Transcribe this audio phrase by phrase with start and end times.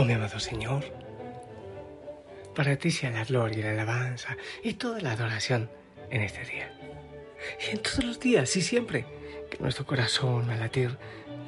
[0.00, 0.84] Oh mi amado Señor,
[2.54, 5.68] para ti sea la gloria la alabanza y toda la adoración
[6.08, 6.72] en este día.
[7.66, 9.06] Y en todos los días y siempre
[9.50, 10.96] que nuestro corazón al latir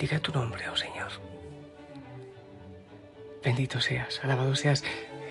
[0.00, 1.12] diga tu nombre, oh Señor.
[3.44, 4.82] Bendito seas, alabado seas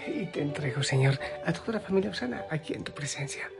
[0.07, 3.51] y te entrego, Señor, a toda la familia Osana aquí en tu presencia.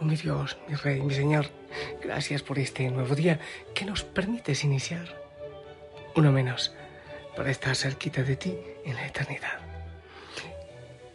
[0.00, 1.46] Oh mi Dios, mi Rey, mi Señor,
[2.00, 3.40] gracias por este nuevo día
[3.74, 5.20] que nos permites iniciar.
[6.14, 6.72] Uno menos
[7.38, 9.60] para estar cerquita de ti en la eternidad.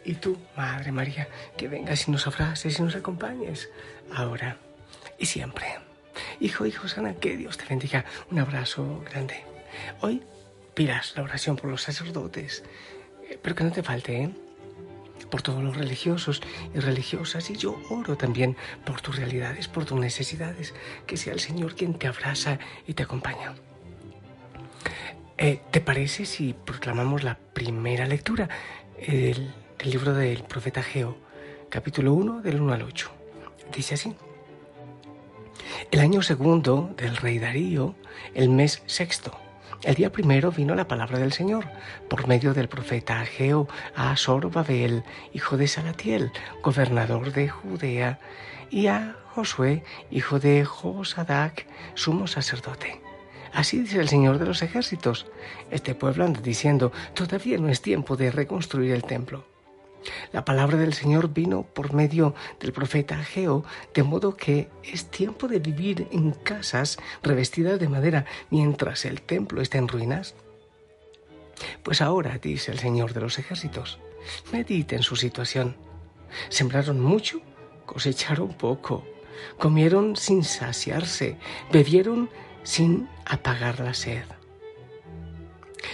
[0.06, 3.68] Y tú, Madre María, que vengas y nos abraces y nos acompañes
[4.10, 4.56] ahora
[5.18, 5.66] y siempre.
[6.40, 8.06] Hijo, hijo sana, que Dios te bendiga.
[8.30, 9.44] Un abrazo grande.
[10.00, 10.22] Hoy
[10.72, 12.64] pidas la oración por los sacerdotes,
[13.28, 14.30] eh, pero que no te falte, ¿eh?
[15.30, 16.40] por todos los religiosos
[16.74, 20.72] y religiosas y yo oro también por tus realidades, por tus necesidades,
[21.06, 23.54] que sea el Señor quien te abraza y te acompaña.
[25.36, 28.48] Eh, ¿Te parece si proclamamos la primera lectura
[29.04, 29.52] del,
[29.84, 31.16] libro del profeta Geo,
[31.70, 33.10] capítulo 1, del 1 al 8?
[33.74, 34.14] Dice así.
[35.90, 37.96] El año segundo del rey Darío,
[38.34, 39.36] el mes sexto,
[39.82, 41.66] el día primero vino la palabra del Señor
[42.08, 46.30] por medio del profeta Ageo a Zorobabel, hijo de Salatiel,
[46.62, 48.20] gobernador de Judea,
[48.70, 53.03] y a Josué, hijo de Josadac, sumo sacerdote.
[53.54, 55.26] Así dice el Señor de los ejércitos.
[55.70, 59.44] Este pueblo anda diciendo, todavía no es tiempo de reconstruir el templo.
[60.32, 65.46] La palabra del Señor vino por medio del profeta Ageo, de modo que es tiempo
[65.46, 70.34] de vivir en casas revestidas de madera mientras el templo está en ruinas.
[71.84, 74.00] Pues ahora, dice el Señor de los ejércitos,
[74.52, 75.76] mediten su situación.
[76.48, 77.40] Sembraron mucho,
[77.86, 79.06] cosecharon poco,
[79.58, 81.38] comieron sin saciarse,
[81.72, 82.28] bebieron
[82.64, 84.24] sin apagar la sed.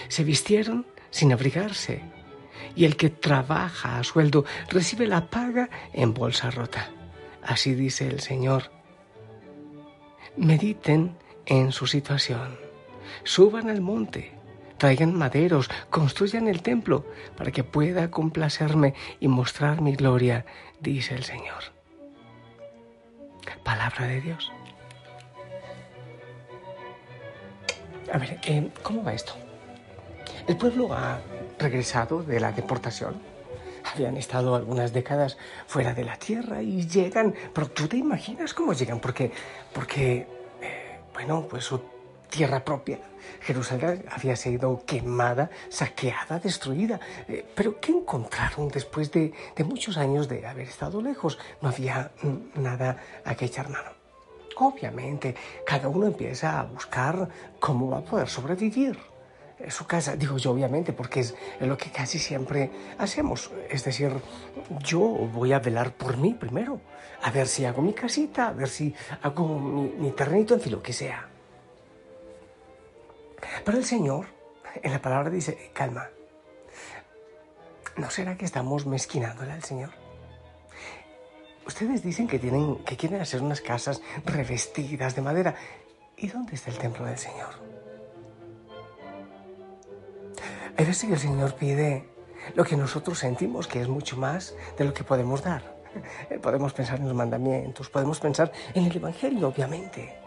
[0.08, 2.02] Se vistieron sin abrigarse
[2.74, 6.90] y el que trabaja a sueldo recibe la paga en bolsa rota.
[7.42, 8.70] Así dice el Señor.
[10.36, 11.16] Mediten
[11.46, 12.58] en su situación.
[13.24, 14.32] Suban al monte,
[14.78, 17.04] traigan maderos, construyan el templo
[17.36, 20.46] para que pueda complacerme y mostrar mi gloria,
[20.80, 21.64] dice el Señor.
[23.64, 24.52] Palabra de Dios.
[28.12, 28.40] A ver,
[28.82, 29.34] ¿cómo va esto?
[30.48, 31.20] El pueblo ha
[31.58, 33.14] regresado de la deportación.
[33.94, 38.72] Habían estado algunas décadas fuera de la tierra y llegan, pero tú te imaginas cómo
[38.72, 39.30] llegan, porque,
[39.72, 40.26] porque
[40.60, 41.80] eh, bueno, pues su
[42.28, 42.98] tierra propia,
[43.42, 46.98] Jerusalén, había sido quemada, saqueada, destruida.
[47.28, 51.38] Eh, pero ¿qué encontraron después de, de muchos años de haber estado lejos?
[51.60, 52.10] No había
[52.54, 53.99] nada a que echar mano.
[54.60, 55.34] Obviamente,
[55.64, 57.28] cada uno empieza a buscar
[57.58, 58.98] cómo va a poder sobrevivir
[59.68, 60.16] su casa.
[60.16, 63.50] Digo yo, obviamente, porque es, lo que casi siempre hacemos.
[63.70, 64.12] Es decir,
[64.80, 66.78] yo voy a velar por mí primero,
[67.22, 70.72] a ver si hago mi casita, a ver si hago mi, mi terrenito, en fin,
[70.72, 71.26] lo que sea.
[73.64, 74.26] Pero el Señor,
[74.82, 76.10] en la palabra dice, calma.
[77.96, 80.09] ¿No será que estamos mezquinándole al Señor?
[81.70, 85.54] Ustedes dicen que, tienen, que quieren hacer unas casas revestidas de madera.
[86.16, 87.52] ¿Y dónde está el templo del Señor?
[90.76, 92.08] Hay veces que el Señor pide
[92.56, 95.62] lo que nosotros sentimos que es mucho más de lo que podemos dar.
[96.42, 100.18] Podemos pensar en los mandamientos, podemos pensar en el Evangelio, obviamente.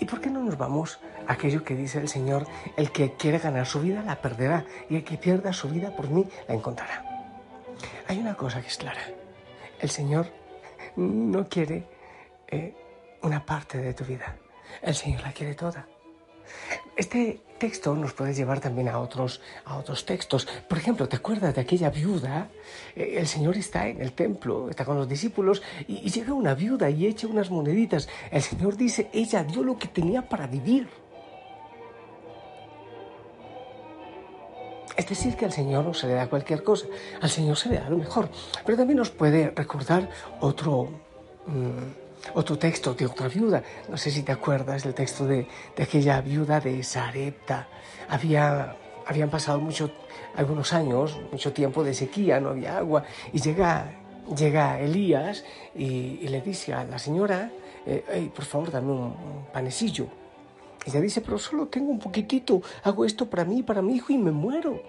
[0.00, 0.98] ¿Y por qué no nos vamos
[1.28, 2.44] a aquello que dice el Señor,
[2.76, 6.10] el que quiere ganar su vida la perderá y el que pierda su vida por
[6.10, 7.04] mí la encontrará?
[8.08, 9.00] Hay una cosa que es clara.
[9.80, 10.26] El Señor
[10.96, 11.86] no quiere
[12.48, 12.74] eh,
[13.22, 14.36] una parte de tu vida.
[14.82, 15.86] El Señor la quiere toda.
[16.96, 20.48] Este texto nos puede llevar también a otros, a otros textos.
[20.68, 22.48] Por ejemplo, ¿te acuerdas de aquella viuda?
[22.96, 26.90] Eh, el Señor está en el templo, está con los discípulos y, llega una viuda
[26.90, 28.08] y echa unas moneditas.
[28.30, 30.88] El Señor dice, ella dio lo que tenía para vivir.
[34.98, 36.86] Es decir, que al Señor no se le da cualquier cosa,
[37.20, 38.28] al Señor se le da lo mejor.
[38.66, 40.10] Pero también nos puede recordar
[40.40, 40.90] otro...
[41.46, 43.62] Mm, otro texto de otra viuda.
[43.88, 45.46] No sé si te acuerdas del texto de,
[45.80, 47.68] aquella viuda de Sarepta.
[48.08, 48.74] Había,
[49.06, 49.92] habían pasado mucho,
[50.34, 53.04] algunos años, mucho tiempo de sequía, no había agua.
[53.32, 53.92] Y llega,
[54.36, 55.44] llega Elías
[55.76, 57.52] y, le dice a la señora,
[57.86, 60.08] eh, por favor, dame un, un panecillo.
[60.86, 64.18] Ella dice, pero solo tengo un poquitito, hago esto para mí, para mi hijo y
[64.18, 64.82] me muero.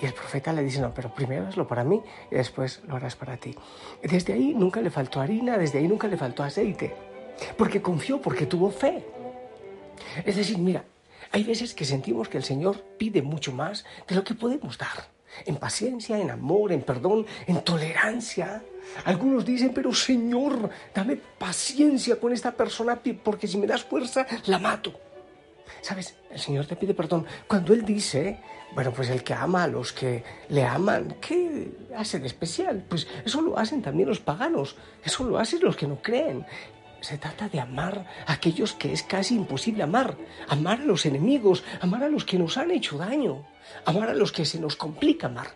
[0.00, 3.16] Y el profeta le dice, no, pero primero hazlo para mí y después lo harás
[3.16, 3.54] para ti.
[4.02, 6.94] Desde ahí nunca le faltó harina, desde ahí nunca le faltó aceite,
[7.56, 9.04] porque confió, porque tuvo fe.
[10.24, 10.84] Es decir, mira,
[11.34, 15.08] Hay veces que sentimos que el Señor pide mucho más de lo que podemos dar.
[15.46, 18.62] En paciencia, en amor, en perdón, en tolerancia.
[19.04, 24.60] Algunos dicen, pero Señor, dame paciencia con esta persona porque si me das fuerza, la
[24.60, 24.92] mato.
[25.84, 26.16] ¿Sabes?
[26.30, 28.40] El Señor te pide perdón cuando Él dice,
[28.74, 32.82] bueno, pues el que ama a los que le aman, ¿qué hace de especial?
[32.88, 36.46] Pues eso lo hacen también los paganos, eso lo hacen los que no creen.
[37.02, 40.16] Se trata de amar a aquellos que es casi imposible amar,
[40.48, 43.44] amar a los enemigos, amar a los que nos han hecho daño,
[43.84, 45.48] amar a los que se nos complica amar.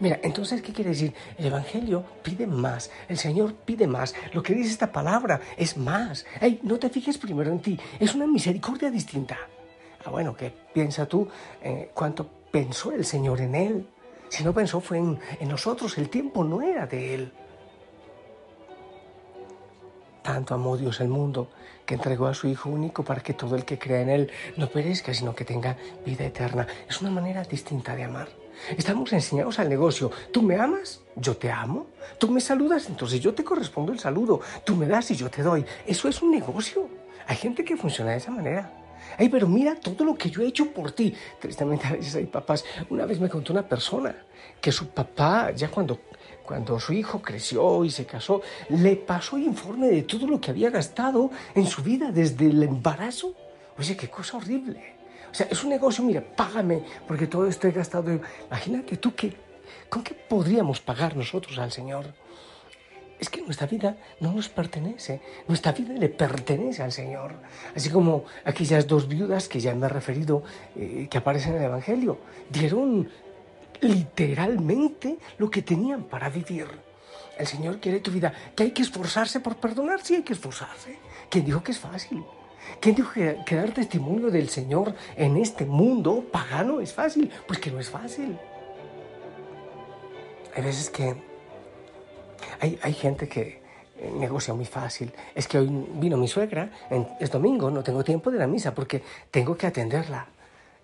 [0.00, 1.12] Mira, entonces, ¿qué quiere decir?
[1.36, 4.14] El Evangelio pide más, el Señor pide más.
[4.32, 6.24] Lo que dice esta palabra es más.
[6.40, 9.36] Hey, no te fijes primero en ti, es una misericordia distinta.
[10.04, 11.28] Ah, bueno, ¿qué piensa tú?
[11.62, 13.88] Eh, ¿Cuánto pensó el Señor en él?
[14.28, 17.32] Si no pensó fue en, en nosotros, el tiempo no era de él.
[20.22, 21.48] Tanto amó Dios el mundo
[21.86, 24.68] que entregó a su Hijo único para que todo el que crea en Él no
[24.68, 26.66] perezca, sino que tenga vida eterna.
[26.86, 28.28] Es una manera distinta de amar.
[28.76, 30.10] Estamos enseñados al negocio.
[30.30, 31.86] Tú me amas, yo te amo.
[32.18, 34.42] Tú me saludas, entonces yo te correspondo el saludo.
[34.64, 35.64] Tú me das y yo te doy.
[35.86, 36.88] Eso es un negocio.
[37.26, 38.70] Hay gente que funciona de esa manera.
[39.16, 41.14] Ay, pero mira todo lo que yo he hecho por ti.
[41.40, 42.64] Tristemente a veces hay papás.
[42.90, 44.14] Una vez me contó una persona
[44.60, 45.98] que su papá, ya cuando,
[46.44, 50.70] cuando su hijo creció y se casó, le pasó informe de todo lo que había
[50.70, 53.34] gastado en su vida desde el embarazo.
[53.78, 54.98] Oye, qué cosa horrible.
[55.30, 58.20] O sea, es un negocio, mira, págame, porque todo esto he gastado.
[58.46, 59.36] Imagínate tú que,
[59.88, 62.06] ¿con qué podríamos pagar nosotros al Señor?
[63.18, 67.34] Es que nuestra vida no nos pertenece, nuestra vida le pertenece al Señor.
[67.74, 70.44] Así como aquellas dos viudas que ya me he referido,
[70.76, 72.18] eh, que aparecen en el Evangelio,
[72.48, 73.08] dieron
[73.80, 76.66] literalmente lo que tenían para vivir.
[77.36, 80.98] El Señor quiere tu vida, que hay que esforzarse por perdonar, sí hay que esforzarse.
[81.28, 82.24] ¿Quién dijo que es fácil?
[82.80, 87.30] ¿Quién dijo que, dar testimonio del Señor en este mundo pagano es fácil?
[87.46, 88.38] Pues que no es fácil.
[90.54, 91.16] Hay veces que
[92.60, 93.62] hay, gente que
[93.98, 95.12] eh, negocia muy fácil.
[95.34, 96.70] Es que hoy vino mi suegra,
[97.20, 100.26] es domingo, no tengo tiempo de la misa porque tengo que atenderla.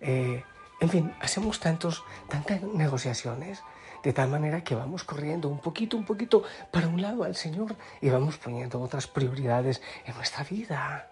[0.01, 0.43] Eh,
[0.81, 3.63] en fin, hacemos tantos, tantas negociaciones
[4.03, 7.75] de tal manera que vamos corriendo un poquito, un poquito para un lado al Señor
[8.03, 11.09] y vamos poniendo otras prioridades en nuestra vida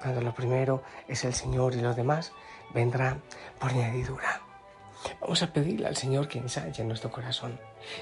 [0.00, 2.32] cuando lo primero es el Señor y lo demás
[2.74, 3.18] vendrá
[3.60, 4.51] por añadidura.
[5.20, 7.58] Vamos a pedirle al Señor que ensaye nuestro corazón,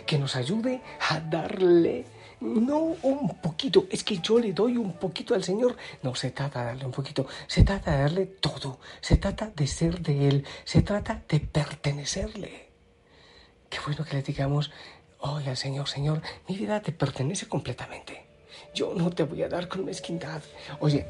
[0.06, 2.05] que nos ayude a darle,
[2.41, 6.61] no un poquito, es que yo le doy un poquito al Señor, no se trata
[6.61, 10.47] de darle un poquito, se trata de darle todo, se trata de ser de Él,
[10.64, 12.69] se trata de pertenecerle.
[13.69, 14.70] Qué bueno que le digamos,
[15.23, 18.26] al Señor, Señor, mi vida te pertenece completamente.
[18.75, 20.43] Yo no te voy a dar con mezquindad.
[20.81, 21.06] Oye,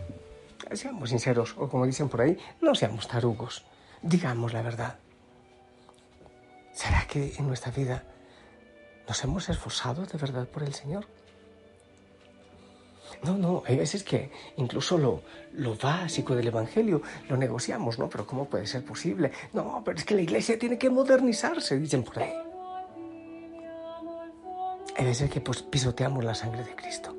[0.72, 3.64] seamos sinceros, o como dicen por ahí, no seamos tarugos,
[4.02, 4.98] digamos la verdad.
[7.10, 8.04] ¿Será que en nuestra vida
[9.08, 11.06] nos hemos esforzado de verdad por el Señor?
[13.24, 15.22] No, no, hay veces que incluso lo,
[15.54, 18.08] lo básico del Evangelio lo negociamos, ¿no?
[18.08, 19.32] Pero ¿cómo puede ser posible?
[19.52, 22.32] No, pero es que la iglesia tiene que modernizarse, dicen por ahí.
[24.96, 27.16] Hay veces que pues, pisoteamos la sangre de Cristo.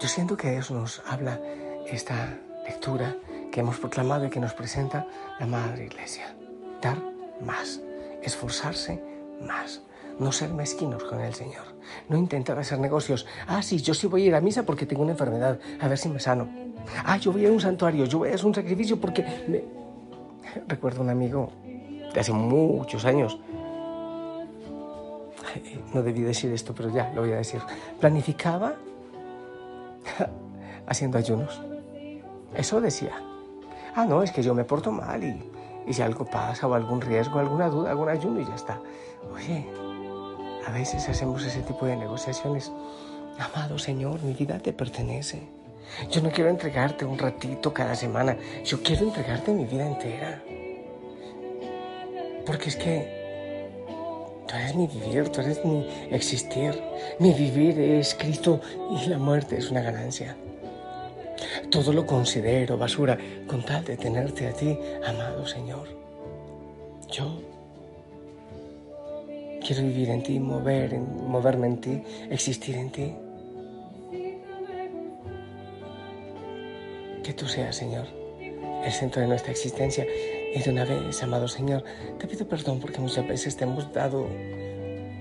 [0.00, 1.38] Yo siento que Dios nos habla
[1.86, 3.14] esta lectura
[3.52, 5.06] que hemos proclamado y que nos presenta
[5.38, 6.34] la Madre Iglesia.
[6.80, 6.98] Dar
[7.40, 7.80] más,
[8.22, 9.02] esforzarse
[9.40, 9.82] más,
[10.18, 11.64] no ser mezquinos con el Señor,
[12.08, 13.26] no intentar hacer negocios.
[13.46, 15.98] Ah, sí, yo sí voy a ir a misa porque tengo una enfermedad, a ver
[15.98, 16.48] si me sano.
[17.04, 19.62] Ah, yo voy a un santuario, yo voy a hacer un sacrificio porque me...
[20.66, 21.52] Recuerdo un amigo
[22.12, 23.38] de hace muchos años,
[25.94, 27.60] no debí decir esto, pero ya lo voy a decir.
[28.00, 28.74] Planificaba
[30.86, 31.60] haciendo ayunos.
[32.54, 33.12] Eso decía.
[33.94, 35.42] Ah, no, es que yo me porto mal y,
[35.86, 38.80] y si algo pasa o algún riesgo, alguna duda, algún ayuno y ya está.
[39.32, 39.66] Oye,
[40.66, 42.72] a veces hacemos ese tipo de negociaciones.
[43.38, 45.48] Amado Señor, mi vida te pertenece.
[46.10, 48.36] Yo no quiero entregarte un ratito cada semana.
[48.64, 50.42] Yo quiero entregarte mi vida entera.
[52.44, 53.68] Porque es que
[54.46, 56.82] tú eres mi vivir, tú eres mi existir.
[57.18, 60.36] Mi vivir es Cristo y la muerte es una ganancia.
[61.70, 65.86] Todo lo considero basura con tal de tenerte a ti, amado Señor.
[67.10, 67.42] Yo
[69.60, 73.14] quiero vivir en ti, mover, moverme en ti, existir en ti.
[77.22, 78.06] Que tú seas, Señor,
[78.82, 80.06] el centro de nuestra existencia.
[80.54, 81.84] Y de una vez, amado Señor,
[82.18, 84.26] te pido perdón porque muchas veces te hemos dado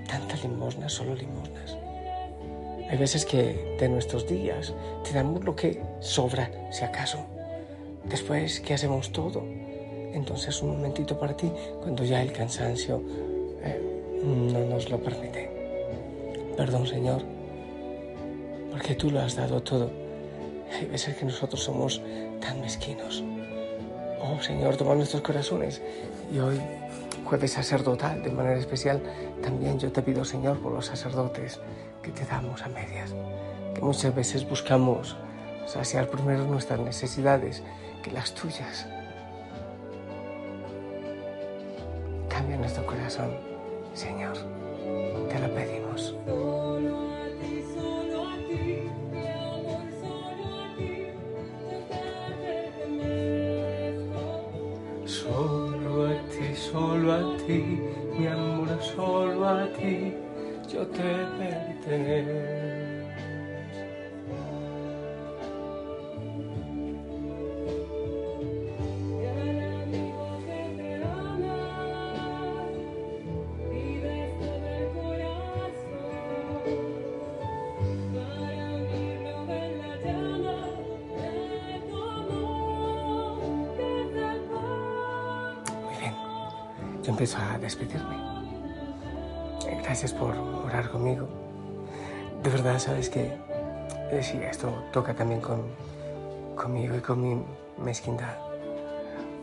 [0.08, 1.77] tanta limosna, solo limosnas.
[2.90, 7.20] Hay veces que de nuestros días te damos lo que sobra, si acaso.
[8.06, 9.44] después que hacemos todo,
[10.14, 11.52] entonces un momentito para ti
[11.82, 13.02] cuando ya el cansancio
[13.62, 13.82] eh,
[14.24, 15.50] no nos lo permite.
[16.56, 17.22] Perdón, Señor,
[18.72, 19.92] porque tú lo has dado todo.
[20.74, 22.02] Hay veces que nosotros somos
[22.40, 23.24] tan mezquinos.
[24.22, 25.82] Oh, Señor, toma nuestros corazones.
[26.34, 26.60] Y hoy,
[27.26, 29.02] jueves sacerdotal, de manera especial,
[29.48, 31.62] también yo te pido, Señor, por los sacerdotes
[32.04, 33.16] que te damos a medias,
[33.74, 35.16] que muchas veces buscamos
[35.66, 37.64] saciar primero nuestras necesidades
[38.04, 38.86] que las tuyas.
[42.28, 43.38] Cambia nuestro corazón,
[43.94, 44.36] Señor.
[45.30, 47.07] Te lo pedimos.
[56.78, 57.82] Solo a ti,
[58.18, 60.14] mi amor, solo a ti,
[60.72, 62.97] yo te pertenezco.
[87.08, 88.18] Yo empiezo a despedirme.
[89.82, 91.26] Gracias por orar conmigo.
[92.44, 93.32] De verdad, sabes que
[94.12, 95.62] eh, sí, esto toca también con,
[96.58, 97.42] conmigo y con mi
[97.82, 98.36] mezquindad.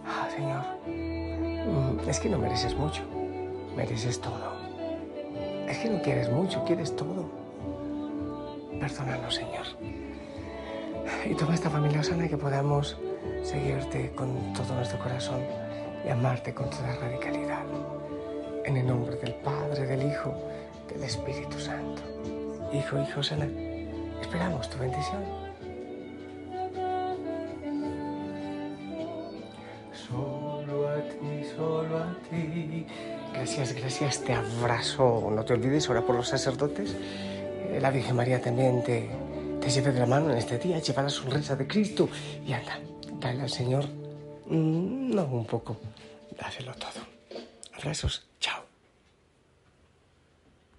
[0.06, 3.02] Ah, Señor, mm, es que no mereces mucho,
[3.74, 4.52] mereces todo.
[5.66, 7.24] Es que no quieres mucho, quieres todo.
[8.78, 9.66] Perdónanos, Señor.
[11.24, 12.98] Y toda esta familia sana que podamos
[13.42, 15.63] seguirte con todo nuestro corazón
[16.04, 17.64] y amarte con toda radicalidad.
[18.64, 20.34] En el nombre del Padre, del Hijo,
[20.92, 22.02] del Espíritu Santo.
[22.72, 23.46] Hijo, Hijo, sana,
[24.20, 25.22] esperamos tu bendición.
[29.92, 32.86] Solo a ti, solo a ti.
[33.32, 35.30] Gracias, gracias, te abrazo.
[35.30, 36.94] No te olvides, ora por los sacerdotes.
[36.94, 39.08] Eh, la Virgen María también te,
[39.60, 42.08] te lleve de la mano en este día, lleva la sonrisa de Cristo
[42.46, 42.78] y anda,
[43.20, 43.86] dale al Señor,
[44.46, 45.76] no un poco,
[46.38, 47.06] dáselo todo.
[47.76, 48.26] Abrazos.